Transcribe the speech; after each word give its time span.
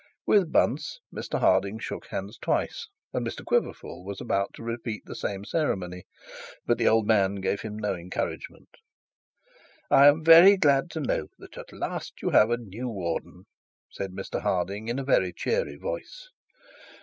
With 0.25 0.51
Bunce 0.51 0.99
Mr 1.13 1.39
Harding 1.41 1.77
shook 1.77 2.07
hands 2.07 2.35
twice, 2.41 2.87
and 3.13 3.23
Mr 3.23 3.45
Quiverful 3.45 4.03
was 4.03 4.19
about 4.19 4.51
to 4.55 4.63
repeat 4.63 5.03
the 5.05 5.13
ceremony 5.13 6.05
but 6.65 6.79
the 6.79 6.87
old 6.87 7.05
man 7.05 7.35
gave 7.35 7.61
him 7.61 7.77
no 7.77 7.93
encouragement. 7.93 8.69
'I 9.91 10.07
am 10.07 10.23
very 10.23 10.57
glad 10.57 10.89
to 10.93 11.01
know 11.01 11.27
that 11.37 11.55
at 11.55 11.71
last 11.71 12.19
you 12.19 12.31
have 12.31 12.49
a 12.49 12.57
new 12.57 12.89
warden,' 12.89 13.45
said 13.91 14.11
Mr 14.13 14.41
Harding 14.41 14.87
in 14.87 14.97
a 14.97 15.03
very 15.03 15.31
cheery 15.31 15.75
voice. 15.77 16.29